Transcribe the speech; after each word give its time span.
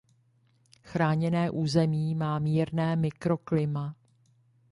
Chráněné 0.83 1.51
území 1.51 2.15
má 2.15 2.39
mírné 2.39 2.95
mikroklima. 2.95 3.95